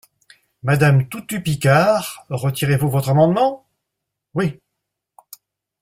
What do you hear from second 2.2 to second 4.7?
retirez-vous votre amendement? Oui.